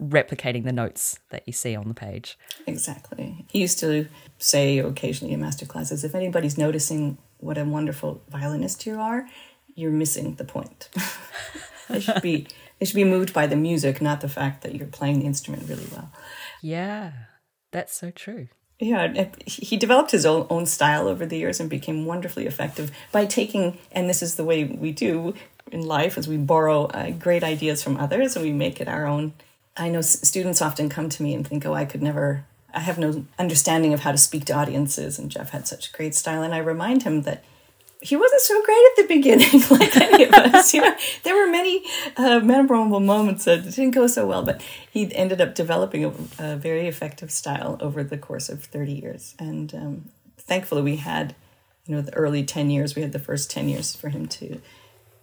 replicating 0.00 0.64
the 0.64 0.72
notes 0.72 1.18
that 1.30 1.42
you 1.46 1.52
see 1.52 1.76
on 1.76 1.88
the 1.88 1.94
page. 1.94 2.38
Exactly. 2.66 3.44
He 3.50 3.60
used 3.60 3.78
to 3.80 4.08
say 4.38 4.78
occasionally 4.78 5.34
in 5.34 5.40
master 5.40 5.66
classes 5.66 6.02
if 6.02 6.14
anybody's 6.14 6.58
noticing 6.58 7.18
what 7.38 7.58
a 7.58 7.64
wonderful 7.64 8.22
violinist 8.30 8.86
you 8.86 8.98
are, 8.98 9.28
you're 9.74 9.90
missing 9.90 10.36
the 10.36 10.44
point. 10.44 10.88
they 11.88 12.00
should 12.00 12.22
be 12.22 12.46
they 12.78 12.86
should 12.86 12.96
be 12.96 13.04
moved 13.04 13.32
by 13.32 13.46
the 13.46 13.56
music, 13.56 14.00
not 14.00 14.20
the 14.20 14.28
fact 14.28 14.62
that 14.62 14.74
you're 14.74 14.86
playing 14.86 15.20
the 15.20 15.26
instrument 15.26 15.68
really 15.68 15.86
well. 15.92 16.10
Yeah, 16.62 17.12
that's 17.72 17.94
so 17.94 18.10
true. 18.10 18.48
Yeah, 18.78 19.28
he 19.46 19.78
developed 19.78 20.10
his 20.10 20.26
own, 20.26 20.46
own 20.50 20.66
style 20.66 21.08
over 21.08 21.24
the 21.24 21.38
years 21.38 21.60
and 21.60 21.70
became 21.70 22.04
wonderfully 22.04 22.46
effective 22.46 22.90
by 23.10 23.24
taking, 23.24 23.78
and 23.90 24.08
this 24.08 24.22
is 24.22 24.36
the 24.36 24.44
way 24.44 24.64
we 24.64 24.92
do 24.92 25.34
in 25.72 25.80
life, 25.80 26.18
as 26.18 26.28
we 26.28 26.36
borrow 26.36 26.84
uh, 26.86 27.10
great 27.10 27.42
ideas 27.42 27.82
from 27.82 27.96
others 27.96 28.36
and 28.36 28.44
we 28.44 28.52
make 28.52 28.80
it 28.80 28.86
our 28.88 29.06
own. 29.06 29.32
I 29.78 29.88
know 29.88 30.02
students 30.02 30.60
often 30.60 30.88
come 30.88 31.08
to 31.08 31.22
me 31.22 31.34
and 31.34 31.46
think, 31.46 31.64
oh, 31.64 31.74
I 31.74 31.86
could 31.86 32.02
never, 32.02 32.44
I 32.74 32.80
have 32.80 32.98
no 32.98 33.24
understanding 33.38 33.94
of 33.94 34.00
how 34.00 34.12
to 34.12 34.18
speak 34.18 34.44
to 34.46 34.54
audiences, 34.54 35.18
and 35.18 35.30
Geoff 35.30 35.50
had 35.50 35.66
such 35.66 35.92
great 35.92 36.14
style. 36.14 36.42
And 36.42 36.54
I 36.54 36.58
remind 36.58 37.02
him 37.02 37.22
that 37.22 37.44
he 38.00 38.16
wasn't 38.16 38.40
so 38.42 38.62
great 38.62 38.90
at 38.90 38.96
the 38.96 39.14
beginning, 39.14 39.62
like 39.70 39.96
any 39.96 40.24
of 40.24 40.32
us. 40.34 40.74
You 40.74 40.82
know, 40.82 40.96
there 41.22 41.34
were 41.34 41.50
many 41.50 41.84
uh, 42.16 42.40
memorable 42.40 43.00
moments 43.00 43.44
that 43.44 43.64
didn't 43.64 43.92
go 43.92 44.06
so 44.06 44.26
well, 44.26 44.42
but 44.42 44.62
he 44.90 45.14
ended 45.14 45.40
up 45.40 45.54
developing 45.54 46.04
a, 46.04 46.12
a 46.38 46.56
very 46.56 46.88
effective 46.88 47.30
style 47.30 47.76
over 47.80 48.04
the 48.04 48.18
course 48.18 48.48
of 48.48 48.64
thirty 48.64 48.92
years. 48.92 49.34
And 49.38 49.74
um, 49.74 50.10
thankfully, 50.36 50.82
we 50.82 50.96
had, 50.96 51.34
you 51.86 51.94
know, 51.94 52.02
the 52.02 52.14
early 52.14 52.44
ten 52.44 52.70
years. 52.70 52.94
We 52.94 53.02
had 53.02 53.12
the 53.12 53.18
first 53.18 53.50
ten 53.50 53.68
years 53.68 53.94
for 53.96 54.10
him 54.10 54.26
to 54.28 54.60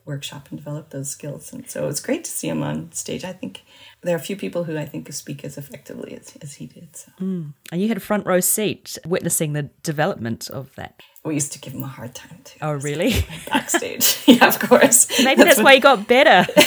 workshop 0.05 0.48
and 0.50 0.60
develop 0.60 0.89
those 0.89 1.10
skills. 1.10 1.53
And 1.53 1.69
so 1.69 1.88
it's 1.88 2.00
great 2.00 2.24
to 2.25 2.31
see 2.31 2.50
him 2.50 2.62
on 2.62 2.91
stage. 2.91 3.24
I 3.24 3.33
think 3.33 3.63
there 4.01 4.15
are 4.15 4.19
a 4.19 4.22
few 4.22 4.36
people 4.36 4.65
who 4.65 4.77
I 4.77 4.86
think 4.86 5.12
speak 5.13 5.43
as 5.43 5.57
effectively 5.57 6.15
as, 6.15 6.36
as 6.41 6.55
he 6.55 6.67
did. 6.67 6.95
So. 6.95 7.12
Mm. 7.22 7.53
And 7.72 7.81
you 7.81 7.88
had 7.88 7.98
a 7.98 8.01
front 8.01 8.25
row 8.25 8.39
seat 8.39 8.98
witnessing 9.05 9.53
the 9.53 9.63
development 9.81 10.50
of 10.50 10.75
that. 10.75 11.01
We 11.24 11.36
used 11.36 11.53
to 11.53 11.60
give 11.60 11.74
him 11.74 11.83
a 11.83 11.88
hard 11.88 12.13
time 12.13 12.39
too. 12.43 12.60
Oh, 12.62 12.74
really? 12.74 13.25
Backstage. 13.48 14.17
yeah, 14.25 14.48
of 14.48 14.60
course. 14.60 15.07
Maybe 15.24 15.43
that's, 15.43 15.55
that's 15.55 15.63
why 15.63 15.75
he 15.75 15.79
got 15.79 16.07
better. 16.07 16.45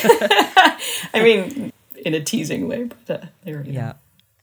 I 1.13 1.23
mean, 1.23 1.73
in 1.97 2.15
a 2.15 2.21
teasing 2.21 2.67
way, 2.69 2.85
but 3.07 3.23
uh, 3.23 3.27
there 3.45 3.63
we 3.63 3.73
Yeah. 3.73 3.95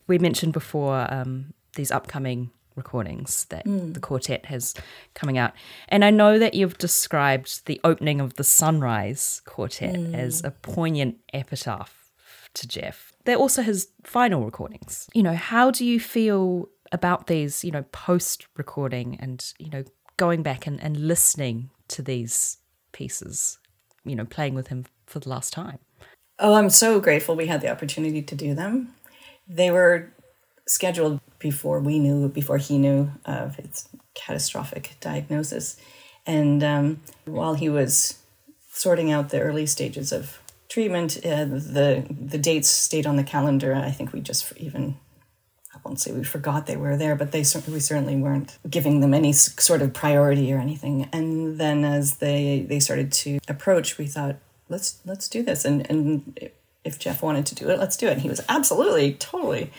We 0.05 0.19
mentioned 0.19 0.53
before 0.53 1.11
um, 1.11 1.53
these 1.75 1.89
upcoming 1.89 2.51
recordings 2.75 3.45
that 3.45 3.65
mm. 3.65 3.93
the 3.93 3.99
quartet 3.99 4.45
has 4.45 4.73
coming 5.13 5.37
out. 5.37 5.53
And 5.89 6.03
I 6.03 6.09
know 6.09 6.39
that 6.39 6.53
you've 6.53 6.77
described 6.77 7.65
the 7.65 7.79
opening 7.83 8.19
of 8.21 8.35
the 8.35 8.43
Sunrise 8.43 9.41
Quartet 9.45 9.95
mm. 9.95 10.13
as 10.13 10.43
a 10.43 10.51
poignant 10.51 11.17
epitaph 11.33 12.11
to 12.55 12.67
Geoff. 12.67 13.13
They're 13.25 13.37
also 13.37 13.61
his 13.61 13.87
final 14.03 14.43
recordings. 14.43 15.09
You 15.13 15.23
know, 15.23 15.35
how 15.35 15.71
do 15.71 15.85
you 15.85 15.99
feel 15.99 16.69
about 16.91 17.27
these, 17.27 17.63
you 17.63 17.71
know, 17.71 17.83
post 17.91 18.47
recording 18.57 19.17
and, 19.19 19.53
you 19.57 19.69
know, 19.69 19.83
going 20.17 20.43
back 20.43 20.67
and, 20.67 20.81
and 20.81 20.95
listening 21.07 21.69
to 21.87 22.01
these 22.01 22.57
pieces, 22.91 23.57
you 24.05 24.15
know, 24.15 24.25
playing 24.25 24.53
with 24.53 24.67
him 24.67 24.85
for 25.05 25.19
the 25.19 25.29
last 25.29 25.53
time? 25.53 25.79
Oh, 26.39 26.55
I'm 26.55 26.69
so 26.69 26.99
grateful 26.99 27.35
we 27.35 27.47
had 27.47 27.61
the 27.61 27.71
opportunity 27.71 28.21
to 28.21 28.35
do 28.35 28.53
them. 28.53 28.93
They 29.47 29.71
were 29.71 30.13
scheduled 30.67 31.19
before 31.39 31.79
we 31.79 31.99
knew, 31.99 32.29
before 32.29 32.57
he 32.57 32.77
knew 32.77 33.11
of 33.25 33.55
his 33.55 33.87
catastrophic 34.13 34.95
diagnosis. 35.01 35.77
And 36.25 36.63
um, 36.63 37.01
while 37.25 37.55
he 37.55 37.69
was 37.69 38.19
sorting 38.71 39.11
out 39.11 39.29
the 39.29 39.41
early 39.41 39.65
stages 39.65 40.11
of 40.11 40.39
treatment, 40.69 41.17
uh, 41.25 41.45
the 41.45 42.05
the 42.09 42.37
dates 42.37 42.69
stayed 42.69 43.05
on 43.05 43.15
the 43.15 43.23
calendar. 43.23 43.73
I 43.75 43.91
think 43.91 44.13
we 44.13 44.21
just 44.21 44.51
even 44.57 44.97
I 45.73 45.79
won't 45.83 45.99
say 45.99 46.11
we 46.11 46.23
forgot 46.23 46.65
they 46.65 46.77
were 46.77 46.97
there, 46.97 47.15
but 47.15 47.31
they 47.31 47.39
we 47.67 47.79
certainly 47.79 48.15
weren't 48.15 48.57
giving 48.69 49.01
them 49.01 49.13
any 49.13 49.33
sort 49.33 49.81
of 49.81 49.93
priority 49.93 50.53
or 50.53 50.59
anything. 50.59 51.09
And 51.11 51.59
then 51.59 51.83
as 51.83 52.17
they 52.17 52.65
they 52.67 52.79
started 52.79 53.11
to 53.11 53.39
approach, 53.47 53.97
we 53.97 54.07
thought 54.07 54.37
let's 54.69 54.99
let's 55.05 55.27
do 55.27 55.43
this. 55.43 55.65
And 55.65 55.89
and 55.89 56.49
if 56.83 56.99
Geoff 56.99 57.21
wanted 57.21 57.45
to 57.47 57.55
do 57.55 57.69
it, 57.69 57.79
let's 57.79 57.97
do 57.97 58.07
it. 58.07 58.13
And 58.13 58.21
he 58.21 58.29
was 58.29 58.41
absolutely 58.49 59.13
totally 59.13 59.71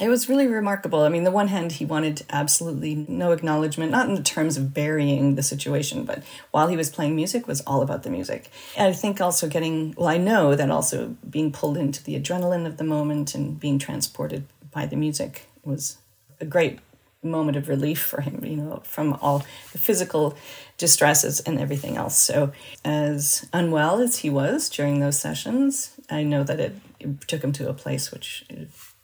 it 0.00 0.08
was 0.08 0.28
really 0.28 0.46
remarkable. 0.46 1.00
I 1.00 1.08
mean, 1.08 1.24
the 1.24 1.30
one 1.30 1.48
hand, 1.48 1.72
he 1.72 1.84
wanted 1.84 2.24
absolutely 2.28 3.06
no 3.08 3.32
acknowledgement, 3.32 3.90
not 3.90 4.08
in 4.08 4.14
the 4.14 4.22
terms 4.22 4.56
of 4.56 4.74
burying 4.74 5.36
the 5.36 5.42
situation, 5.42 6.04
but 6.04 6.22
while 6.50 6.68
he 6.68 6.76
was 6.76 6.90
playing 6.90 7.16
music 7.16 7.46
was 7.46 7.62
all 7.62 7.80
about 7.80 8.02
the 8.02 8.10
music. 8.10 8.50
And 8.76 8.88
I 8.88 8.92
think 8.92 9.20
also 9.20 9.48
getting, 9.48 9.94
well, 9.96 10.08
I 10.08 10.18
know 10.18 10.54
that 10.54 10.70
also 10.70 11.16
being 11.28 11.50
pulled 11.50 11.78
into 11.78 12.04
the 12.04 12.18
adrenaline 12.20 12.66
of 12.66 12.76
the 12.76 12.84
moment 12.84 13.34
and 13.34 13.58
being 13.58 13.78
transported 13.78 14.44
by 14.70 14.84
the 14.84 14.96
music 14.96 15.46
was 15.64 15.96
a 16.40 16.44
great 16.44 16.78
moment 17.22 17.56
of 17.56 17.68
relief 17.68 18.00
for 18.00 18.20
him, 18.20 18.44
you 18.44 18.56
know, 18.56 18.82
from 18.84 19.14
all 19.22 19.44
the 19.72 19.78
physical 19.78 20.36
distresses 20.76 21.40
and 21.40 21.58
everything 21.58 21.96
else. 21.96 22.20
So, 22.20 22.52
as 22.84 23.48
unwell 23.52 24.00
as 24.00 24.18
he 24.18 24.30
was 24.30 24.68
during 24.68 25.00
those 25.00 25.18
sessions, 25.18 25.92
I 26.10 26.22
know 26.22 26.44
that 26.44 26.60
it, 26.60 26.76
it 27.00 27.22
took 27.22 27.42
him 27.42 27.52
to 27.52 27.68
a 27.68 27.74
place 27.74 28.12
which 28.12 28.44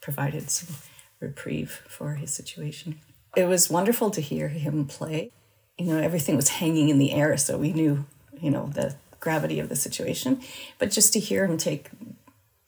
provided 0.03 0.51
some 0.51 0.77
reprieve 1.21 1.83
for 1.89 2.15
his 2.15 2.33
situation. 2.35 3.01
It 3.35 3.47
was 3.47 3.71
wonderful 3.71 4.11
to 4.11 4.21
hear 4.21 4.49
him 4.49 4.85
play. 4.85 5.31
You 5.79 5.87
know, 5.87 5.99
everything 5.99 6.37
was 6.37 6.51
hanging 6.51 6.91
in 6.91 6.99
the 6.99 7.13
air, 7.13 7.37
so 7.39 7.57
we 7.57 7.73
knew, 7.73 8.05
you 8.39 8.51
know, 8.51 8.67
the 8.67 8.97
gravity 9.21 9.59
of 9.59 9.71
the 9.71 9.77
situation. 9.77 10.43
But 10.79 10.91
just 10.91 11.15
to 11.15 11.21
hear 11.21 11.47
him 11.47 11.57
take 11.57 11.89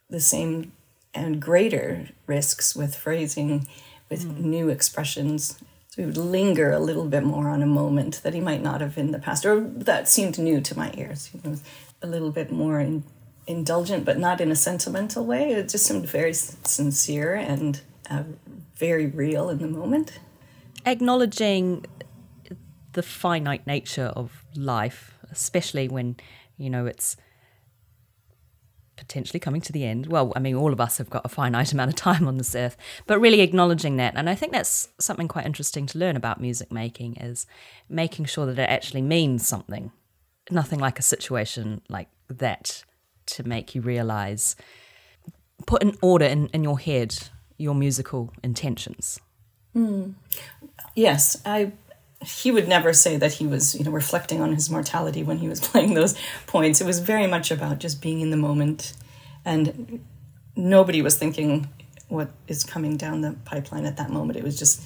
the 0.08 0.20
same 0.20 0.72
and 1.12 1.40
greater 1.40 2.08
risks 2.26 2.74
with 2.74 2.94
phrasing, 2.94 3.66
with 4.08 4.24
mm. 4.24 4.38
new 4.40 4.68
expressions. 4.68 5.58
So 5.88 6.02
he 6.02 6.06
would 6.06 6.16
linger 6.16 6.72
a 6.72 6.80
little 6.80 7.06
bit 7.06 7.22
more 7.22 7.48
on 7.50 7.62
a 7.62 7.66
moment 7.66 8.20
that 8.22 8.34
he 8.34 8.40
might 8.40 8.62
not 8.62 8.80
have 8.80 8.98
in 8.98 9.12
the 9.12 9.18
past, 9.18 9.44
or 9.44 9.60
that 9.60 10.08
seemed 10.08 10.38
new 10.38 10.60
to 10.60 10.76
my 10.76 10.92
ears. 10.96 11.30
You 11.32 11.40
know, 11.44 11.56
a 12.02 12.06
little 12.06 12.30
bit 12.30 12.50
more 12.50 12.80
in, 12.80 13.04
indulgent, 13.46 14.04
but 14.04 14.18
not 14.18 14.40
in 14.40 14.50
a 14.50 14.56
sentimental 14.56 15.24
way. 15.24 15.52
It 15.52 15.68
just 15.68 15.86
seemed 15.86 16.06
very 16.06 16.34
sincere 16.34 17.34
and 17.34 17.80
uh, 18.10 18.24
very 18.74 19.06
real 19.06 19.48
in 19.48 19.58
the 19.58 19.68
moment. 19.68 20.18
Acknowledging 20.86 21.84
the 22.92 23.02
finite 23.02 23.66
nature 23.66 24.12
of 24.16 24.44
life, 24.54 25.14
especially 25.30 25.88
when, 25.88 26.16
you 26.56 26.70
know, 26.70 26.86
it's 26.86 27.16
potentially 28.96 29.40
coming 29.40 29.60
to 29.60 29.72
the 29.72 29.84
end. 29.84 30.06
Well, 30.06 30.32
I 30.36 30.38
mean, 30.38 30.54
all 30.54 30.72
of 30.72 30.80
us 30.80 30.98
have 30.98 31.10
got 31.10 31.24
a 31.24 31.28
finite 31.28 31.72
amount 31.74 31.90
of 31.90 31.96
time 31.96 32.26
on 32.26 32.38
this 32.38 32.54
earth, 32.54 32.76
but 33.06 33.20
really 33.20 33.40
acknowledging 33.40 33.96
that. 33.96 34.14
And 34.16 34.30
I 34.30 34.34
think 34.34 34.52
that's 34.52 34.88
something 34.98 35.28
quite 35.28 35.46
interesting 35.46 35.86
to 35.86 35.98
learn 35.98 36.16
about 36.16 36.40
music 36.40 36.72
making 36.72 37.16
is 37.16 37.46
making 37.88 38.26
sure 38.26 38.46
that 38.46 38.58
it 38.58 38.70
actually 38.70 39.02
means 39.02 39.46
something. 39.46 39.92
Nothing 40.50 40.78
like 40.78 40.98
a 40.98 41.02
situation 41.02 41.82
like 41.88 42.08
that 42.28 42.84
to 43.26 43.44
make 43.46 43.74
you 43.74 43.80
realize, 43.80 44.56
put 45.66 45.82
an 45.82 45.96
order 46.00 46.26
in, 46.26 46.48
in 46.48 46.64
your 46.64 46.78
head 46.78 47.16
your 47.56 47.74
musical 47.74 48.32
intentions. 48.42 49.20
Mm. 49.74 50.14
Yes, 50.94 51.40
I. 51.44 51.72
He 52.20 52.50
would 52.50 52.68
never 52.68 52.94
say 52.94 53.18
that 53.18 53.34
he 53.34 53.46
was, 53.46 53.74
you 53.74 53.84
know, 53.84 53.90
reflecting 53.90 54.40
on 54.40 54.54
his 54.54 54.70
mortality 54.70 55.22
when 55.22 55.38
he 55.38 55.48
was 55.48 55.60
playing 55.68 55.94
those 55.94 56.16
points. 56.46 56.80
It 56.80 56.86
was 56.86 57.00
very 57.00 57.26
much 57.26 57.50
about 57.50 57.80
just 57.80 58.00
being 58.00 58.20
in 58.20 58.30
the 58.30 58.36
moment, 58.36 58.94
and 59.44 60.00
nobody 60.56 61.02
was 61.02 61.18
thinking 61.18 61.68
what 62.08 62.30
is 62.48 62.64
coming 62.64 62.96
down 62.96 63.20
the 63.20 63.36
pipeline 63.44 63.84
at 63.84 63.96
that 63.96 64.10
moment. 64.10 64.38
It 64.38 64.44
was 64.44 64.58
just 64.58 64.82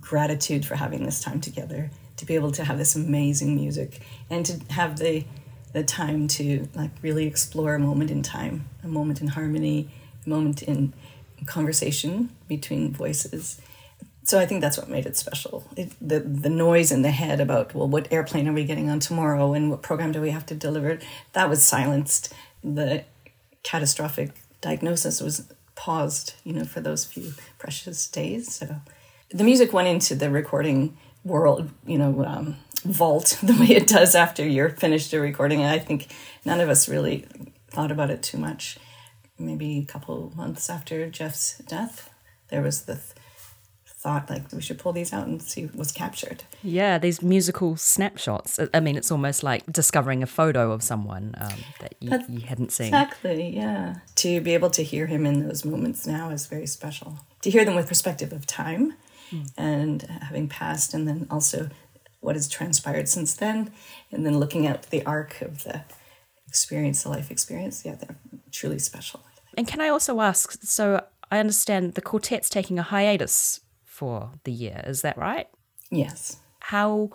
gratitude 0.00 0.64
for 0.64 0.76
having 0.76 1.04
this 1.04 1.20
time 1.20 1.40
together, 1.40 1.90
to 2.16 2.24
be 2.24 2.34
able 2.34 2.52
to 2.52 2.64
have 2.64 2.78
this 2.78 2.94
amazing 2.94 3.56
music, 3.56 4.00
and 4.30 4.46
to 4.46 4.58
have 4.72 4.98
the 4.98 5.24
the 5.72 5.84
time 5.84 6.28
to 6.28 6.68
like 6.74 6.90
really 7.02 7.26
explore 7.26 7.74
a 7.74 7.78
moment 7.78 8.10
in 8.10 8.22
time, 8.22 8.68
a 8.82 8.88
moment 8.88 9.20
in 9.20 9.28
harmony, 9.28 9.88
a 10.26 10.28
moment 10.28 10.62
in 10.62 10.92
conversation 11.46 12.30
between 12.48 12.92
voices. 12.92 13.60
So 14.24 14.38
I 14.38 14.46
think 14.46 14.60
that's 14.60 14.76
what 14.76 14.88
made 14.88 15.06
it 15.06 15.16
special. 15.16 15.64
It, 15.76 15.92
the 16.00 16.20
the 16.20 16.50
noise 16.50 16.92
in 16.92 17.02
the 17.02 17.10
head 17.10 17.40
about 17.40 17.74
well, 17.74 17.88
what 17.88 18.12
airplane 18.12 18.46
are 18.48 18.52
we 18.52 18.64
getting 18.64 18.90
on 18.90 19.00
tomorrow, 19.00 19.54
and 19.54 19.70
what 19.70 19.82
program 19.82 20.12
do 20.12 20.20
we 20.20 20.30
have 20.30 20.46
to 20.46 20.54
deliver? 20.54 20.98
That 21.32 21.48
was 21.48 21.64
silenced. 21.64 22.32
The 22.62 23.04
catastrophic 23.62 24.32
diagnosis 24.60 25.20
was 25.20 25.48
paused, 25.74 26.34
you 26.44 26.52
know, 26.52 26.64
for 26.64 26.80
those 26.80 27.04
few 27.04 27.32
precious 27.58 28.06
days. 28.06 28.54
So 28.54 28.76
the 29.30 29.44
music 29.44 29.72
went 29.72 29.88
into 29.88 30.14
the 30.14 30.30
recording 30.30 30.96
world, 31.24 31.70
you 31.86 31.98
know, 31.98 32.24
um, 32.24 32.56
vault 32.80 33.38
the 33.42 33.54
way 33.54 33.76
it 33.76 33.86
does 33.86 34.14
after 34.14 34.46
you're 34.46 34.70
finished 34.70 35.12
a 35.12 35.20
recording. 35.20 35.62
And 35.62 35.70
I 35.70 35.78
think 35.78 36.08
none 36.44 36.60
of 36.60 36.68
us 36.68 36.88
really 36.88 37.26
thought 37.68 37.90
about 37.90 38.10
it 38.10 38.22
too 38.22 38.38
much. 38.38 38.78
Maybe 39.38 39.78
a 39.78 39.84
couple 39.84 40.32
months 40.36 40.68
after 40.68 41.08
Geoff's 41.08 41.58
death, 41.58 42.10
there 42.48 42.62
was 42.62 42.82
the 42.82 42.94
th- 42.94 43.14
thought 44.00 44.30
like 44.30 44.50
we 44.52 44.62
should 44.62 44.78
pull 44.78 44.92
these 44.92 45.12
out 45.12 45.26
and 45.26 45.42
see 45.42 45.64
what's 45.66 45.92
captured. 45.92 46.42
Yeah, 46.62 46.96
these 46.96 47.20
musical 47.22 47.76
snapshots. 47.76 48.58
I 48.72 48.80
mean, 48.80 48.96
it's 48.96 49.10
almost 49.10 49.42
like 49.42 49.70
discovering 49.70 50.22
a 50.22 50.26
photo 50.26 50.72
of 50.72 50.82
someone 50.82 51.34
um, 51.38 51.52
that 51.80 51.94
you, 52.00 52.18
you 52.28 52.46
hadn't 52.46 52.72
seen. 52.72 52.86
Exactly, 52.86 53.54
yeah. 53.54 53.96
To 54.16 54.40
be 54.40 54.54
able 54.54 54.70
to 54.70 54.82
hear 54.82 55.06
him 55.06 55.26
in 55.26 55.46
those 55.46 55.66
moments 55.66 56.06
now 56.06 56.30
is 56.30 56.46
very 56.46 56.66
special. 56.66 57.18
To 57.42 57.50
hear 57.50 57.64
them 57.64 57.74
with 57.74 57.88
perspective 57.88 58.32
of 58.32 58.46
time 58.46 58.94
mm. 59.30 59.50
and 59.58 60.02
having 60.02 60.48
passed, 60.48 60.94
and 60.94 61.06
then 61.06 61.26
also 61.30 61.68
what 62.20 62.36
has 62.36 62.48
transpired 62.48 63.08
since 63.08 63.34
then, 63.34 63.72
and 64.10 64.24
then 64.24 64.38
looking 64.38 64.66
at 64.66 64.90
the 64.90 65.04
arc 65.04 65.40
of 65.40 65.64
the 65.64 65.82
experience, 66.46 67.02
the 67.02 67.08
life 67.08 67.30
experience. 67.30 67.84
Yeah, 67.84 67.96
they're 67.96 68.16
truly 68.52 68.78
special. 68.78 69.20
And 69.56 69.66
can 69.66 69.80
I 69.80 69.88
also 69.88 70.20
ask? 70.20 70.62
So 70.62 71.04
I 71.30 71.38
understand 71.38 71.94
the 71.94 72.02
quartet's 72.02 72.48
taking 72.48 72.78
a 72.78 72.82
hiatus 72.82 73.60
for 73.84 74.32
the 74.44 74.52
year. 74.52 74.82
Is 74.86 75.02
that 75.02 75.16
right? 75.16 75.48
Yes. 75.90 76.36
How 76.60 77.10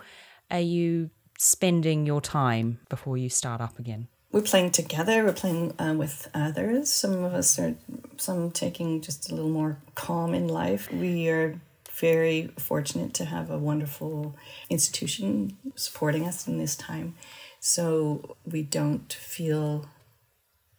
are 0.52 0.60
you 0.60 1.10
spending 1.38 2.06
your 2.06 2.22
time 2.22 2.80
before 2.90 3.18
you 3.18 3.30
start 3.30 3.62
up 3.62 3.80
again? 3.80 4.08
We're 4.32 4.42
playing 4.42 4.72
together. 4.72 5.24
We're 5.24 5.34
playing 5.34 5.80
uh, 5.80 5.94
with 5.98 6.30
others. 6.34 6.92
Some 6.92 7.24
of 7.24 7.34
us 7.34 7.58
are, 7.58 7.76
some 8.18 8.52
taking 8.52 9.02
just 9.02 9.32
a 9.32 9.36
little 9.36 9.50
more 9.50 9.78
calm 9.96 10.34
in 10.34 10.48
life. 10.48 10.92
We 10.92 11.30
are 11.30 11.60
very 12.00 12.50
fortunate 12.58 13.14
to 13.16 13.26
have 13.26 13.50
a 13.50 13.58
wonderful 13.58 14.36
institution 14.70 15.58
supporting 15.76 16.28
us 16.28 16.48
in 16.48 16.58
this 16.58 16.76
time. 16.76 17.16
So 17.60 18.36
we 18.46 18.64
don't 18.64 19.12
feel 19.12 19.88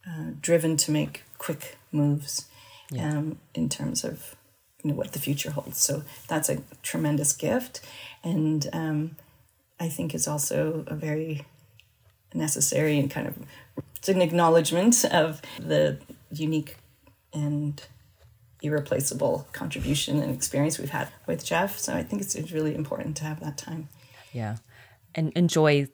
uh, 0.06 0.30
driven 0.40 0.76
to 0.78 0.90
make 0.90 1.24
quick 1.38 1.76
moves 1.90 2.46
yeah. 2.90 3.10
um, 3.10 3.38
in 3.54 3.68
terms 3.68 4.04
of 4.04 4.36
you 4.82 4.90
know, 4.90 4.96
what 4.96 5.12
the 5.12 5.18
future 5.18 5.50
holds. 5.50 5.78
So 5.78 6.02
that's 6.28 6.48
a 6.48 6.62
tremendous 6.82 7.32
gift. 7.32 7.80
And 8.22 8.68
um, 8.72 9.16
I 9.80 9.88
think 9.88 10.14
is 10.14 10.28
also 10.28 10.84
a 10.86 10.94
very 10.94 11.44
necessary 12.34 12.98
and 12.98 13.10
kind 13.10 13.26
of 13.26 13.34
it's 13.96 14.08
an 14.08 14.20
acknowledgement 14.20 15.04
of 15.06 15.40
the 15.58 15.98
unique 16.30 16.76
and 17.32 17.82
irreplaceable 18.62 19.46
contribution 19.52 20.22
and 20.22 20.34
experience 20.34 20.78
we've 20.78 20.90
had 20.90 21.08
with 21.26 21.44
Geoff. 21.44 21.78
So 21.78 21.94
I 21.94 22.02
think 22.02 22.22
it's, 22.22 22.34
it's 22.34 22.52
really 22.52 22.74
important 22.74 23.16
to 23.18 23.24
have 23.24 23.40
that 23.40 23.58
time. 23.58 23.88
Yeah. 24.32 24.56
And 25.14 25.32
enjoy 25.34 25.88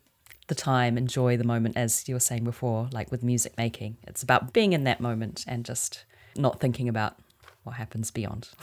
the 0.48 0.54
time, 0.54 0.98
enjoy 0.98 1.36
the 1.36 1.44
moment, 1.44 1.76
as 1.76 2.08
you 2.08 2.14
were 2.14 2.20
saying 2.20 2.44
before, 2.44 2.88
like 2.92 3.10
with 3.10 3.22
music 3.22 3.56
making. 3.56 3.96
It's 4.06 4.22
about 4.22 4.52
being 4.52 4.72
in 4.72 4.84
that 4.84 5.00
moment 5.00 5.44
and 5.46 5.64
just 5.64 6.04
not 6.36 6.60
thinking 6.60 6.88
about 6.88 7.16
what 7.62 7.76
happens 7.76 8.10
beyond. 8.10 8.48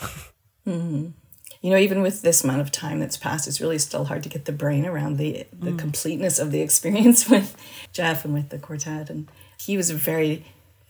mm-hmm. 0.66 1.08
You 1.62 1.70
know, 1.70 1.76
even 1.76 2.00
with 2.00 2.22
this 2.22 2.42
amount 2.42 2.60
of 2.60 2.72
time 2.72 3.00
that's 3.00 3.16
passed, 3.16 3.46
it's 3.46 3.60
really 3.60 3.78
still 3.78 4.06
hard 4.06 4.22
to 4.22 4.28
get 4.28 4.46
the 4.46 4.52
brain 4.52 4.86
around 4.86 5.18
the 5.18 5.46
the 5.52 5.72
mm. 5.72 5.78
completeness 5.78 6.38
of 6.38 6.52
the 6.52 6.60
experience 6.66 7.28
with 7.28 7.56
Geoff 7.92 8.24
and 8.24 8.32
with 8.32 8.48
the 8.48 8.58
quartet. 8.58 9.10
And 9.10 9.28
he 9.58 9.76
was 9.76 9.90
a 9.90 9.94
very 9.94 10.46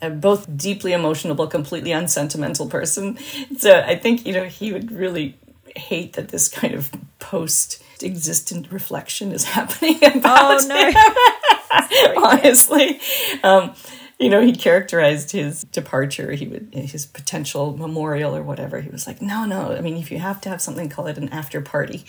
both 0.09 0.57
deeply 0.57 0.93
emotional 0.93 1.35
but 1.35 1.51
completely 1.51 1.93
unsentimental 1.93 2.69
person. 2.69 3.19
So 3.59 3.81
I 3.81 3.97
think, 3.97 4.27
you 4.27 4.33
know, 4.33 4.45
he 4.45 4.73
would 4.73 4.91
really 4.91 5.37
hate 5.77 6.15
that 6.15 6.29
this 6.29 6.49
kind 6.49 6.75
of 6.75 6.91
post 7.19 7.83
existent 8.03 8.73
reflection 8.73 9.33
is 9.33 9.45
happening 9.57 9.97
about 10.03 10.63
oh, 10.63 10.67
no. 10.67 10.91
him. 10.91 12.25
Honestly. 12.25 13.01
Um, 13.43 13.75
you 14.19 14.29
know, 14.29 14.43
he 14.43 14.53
characterized 14.53 15.31
his 15.31 15.63
departure, 15.65 16.33
he 16.33 16.47
would 16.47 16.75
his 16.75 17.07
potential 17.07 17.75
memorial 17.77 18.37
or 18.37 18.43
whatever. 18.43 18.81
He 18.81 18.91
was 18.91 19.07
like, 19.07 19.23
no, 19.23 19.47
no. 19.47 19.73
I 19.73 19.81
mean, 19.81 19.97
if 19.97 20.11
you 20.11 20.19
have 20.19 20.43
to 20.43 20.51
have 20.51 20.61
something, 20.61 20.91
call 20.91 21.07
it 21.07 21.17
an 21.17 21.31
after 21.31 21.63
party. 21.63 22.05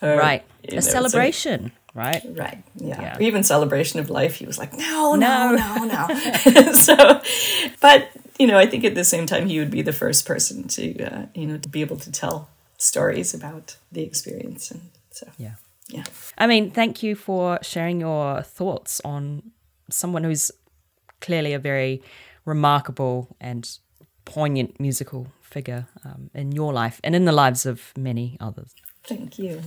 Uh, 0.00 0.16
right, 0.16 0.44
a 0.68 0.76
know, 0.76 0.80
celebration. 0.80 1.72
Right? 1.94 2.22
Right. 2.36 2.62
Yeah. 2.76 3.00
Yeah. 3.00 3.16
Even 3.20 3.42
celebration 3.42 4.00
of 4.00 4.10
life, 4.10 4.34
he 4.36 4.46
was 4.46 4.58
like, 4.58 4.72
no, 4.72 5.14
No. 5.14 5.54
no, 5.56 5.84
no, 5.84 6.06
no. 6.08 6.72
so, 6.86 7.20
but 7.80 8.08
you 8.38 8.46
know, 8.46 8.58
I 8.58 8.66
think 8.66 8.84
at 8.84 8.94
the 8.94 9.04
same 9.04 9.26
time, 9.26 9.48
he 9.48 9.58
would 9.58 9.70
be 9.70 9.82
the 9.82 9.92
first 9.92 10.26
person 10.26 10.66
to, 10.68 11.02
uh, 11.04 11.26
you 11.34 11.46
know, 11.46 11.58
to 11.58 11.68
be 11.68 11.80
able 11.82 11.96
to 11.98 12.10
tell 12.10 12.48
stories 12.78 13.34
about 13.34 13.76
the 13.92 14.02
experience, 14.02 14.70
and 14.70 14.80
so 15.10 15.26
Yeah. 15.36 15.56
yeah. 15.88 16.04
I 16.38 16.46
mean, 16.46 16.70
thank 16.70 17.02
you 17.02 17.14
for 17.16 17.58
sharing 17.62 18.00
your 18.00 18.42
thoughts 18.42 19.00
on 19.04 19.52
someone 19.90 20.24
who's 20.24 20.50
clearly 21.20 21.52
a 21.52 21.58
very 21.58 22.00
remarkable 22.46 23.28
and 23.40 23.68
poignant 24.24 24.80
musical 24.80 25.26
figure 25.42 25.86
um, 26.04 26.30
in 26.34 26.52
your 26.52 26.72
life 26.72 27.00
and 27.04 27.14
in 27.14 27.24
the 27.26 27.32
lives 27.32 27.66
of 27.66 27.92
many 27.96 28.36
others. 28.40 28.72
Thank 29.04 29.38
you. 29.38 29.60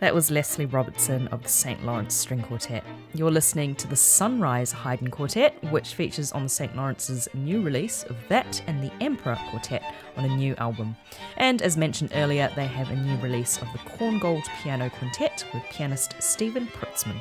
That 0.00 0.14
was 0.14 0.30
Lesley 0.30 0.66
Robertson 0.66 1.26
of 1.28 1.42
the 1.42 1.48
St. 1.48 1.84
Lawrence 1.84 2.14
String 2.14 2.40
Quartet. 2.42 2.84
You're 3.14 3.32
listening 3.32 3.74
to 3.76 3.88
the 3.88 3.96
Sunrise 3.96 4.70
Haydn 4.70 5.08
Quartet, 5.08 5.60
which 5.72 5.94
features 5.94 6.30
on 6.30 6.44
the 6.44 6.48
St. 6.48 6.76
Lawrence's 6.76 7.28
new 7.34 7.62
release 7.62 8.04
of 8.04 8.16
that 8.28 8.62
and 8.68 8.80
the 8.80 8.92
Emperor 9.00 9.36
Quartet 9.50 9.82
on 10.16 10.24
a 10.24 10.36
new 10.36 10.54
album. 10.56 10.96
And 11.36 11.62
as 11.62 11.76
mentioned 11.76 12.12
earlier, 12.14 12.48
they 12.54 12.66
have 12.66 12.90
a 12.90 12.96
new 12.96 13.16
release 13.16 13.58
of 13.58 13.66
the 13.72 13.78
Korngold 13.78 14.44
Piano 14.62 14.88
Quintet 14.88 15.44
with 15.52 15.64
pianist 15.64 16.14
Stephen 16.20 16.68
Prutsman. 16.68 17.20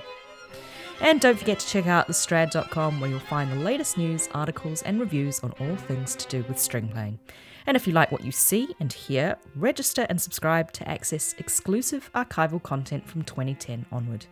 And 1.01 1.19
don't 1.19 1.38
forget 1.38 1.60
to 1.60 1.67
check 1.67 1.88
out 1.88 2.07
thestrad.com 2.07 3.00
where 3.00 3.10
you'll 3.10 3.19
find 3.22 3.51
the 3.51 3.55
latest 3.55 3.98
news, 3.98 4.29
articles, 4.36 4.84
and 4.84 5.00
reviews 5.00 5.39
on 5.39 5.51
all 5.60 5.75
things 5.75 6.15
to 6.15 6.27
do 6.27 6.48
with 6.48 6.60
string 6.60 6.89
playing. 6.89 7.17
And 7.68 7.76
if 7.76 7.86
you 7.86 7.92
like 7.92 8.14
what 8.14 8.24
you 8.24 8.32
see 8.32 8.74
and 8.80 8.92
hear, 8.92 9.38
register 9.56 10.08
and 10.10 10.20
subscribe 10.20 10.72
to 10.72 10.88
access 10.88 11.36
exclusive 11.38 12.10
archival 12.16 12.64
content 12.64 13.06
from 13.06 13.24
2010 13.24 13.86
onward. 13.92 14.26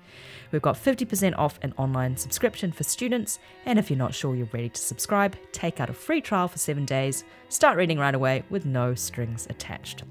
We've 0.51 0.61
got 0.61 0.75
50% 0.75 1.37
off 1.37 1.59
an 1.61 1.73
online 1.77 2.15
subscription 2.15 2.71
for 2.71 2.85
students, 2.85 3.39
and 3.65 3.77
if 3.77 3.89
you're 3.89 3.99
not 3.99 4.13
sure 4.13 4.35
you're 4.35 4.47
ready 4.53 4.69
to 4.69 4.81
subscribe, 4.81 5.35
take 5.51 5.81
out 5.81 5.89
a 5.89 5.93
free 5.93 6.21
trial 6.21 6.47
for 6.47 6.57
seven 6.57 6.85
days, 6.85 7.25
start 7.49 7.77
reading 7.77 7.99
right 7.99 8.15
away 8.15 8.43
with 8.49 8.65
no 8.65 8.95
strings 8.95 9.47
attached. 9.49 10.03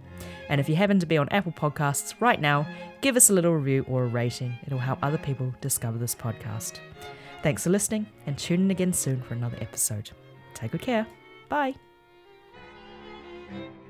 And 0.51 0.61
if 0.61 0.69
you 0.69 0.77
happen 0.77 0.99
to 0.99 1.07
be 1.07 1.17
on 1.17 1.29
Apple 1.31 1.53
Podcasts 1.53 2.15
right 2.21 2.41
now, 2.41 2.67
give 3.01 3.17
us 3.17 3.31
a 3.31 3.33
little 3.33 3.55
review 3.55 3.87
or 3.89 4.05
a 4.05 4.09
rating. 4.09 4.59
It'll 4.67 4.79
help 4.79 4.99
other 5.03 5.19
people 5.19 5.55
discover 5.63 5.97
this 5.97 6.15
podcast. 6.15 6.81
Thanks 7.43 7.65
for 7.65 7.71
listening, 7.71 8.07
and 8.27 8.37
tune 8.37 8.61
in 8.63 8.71
again 8.71 8.93
soon 8.93 9.23
for 9.23 9.33
another 9.33 9.59
episode. 9.63 10.11
Take 10.53 10.73
good 10.73 10.83
care. 10.83 11.07
Bye. 11.49 11.75
Thank 13.55 13.67
you. 13.77 13.84